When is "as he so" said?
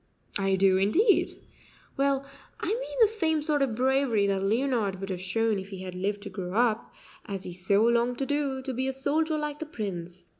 7.27-7.83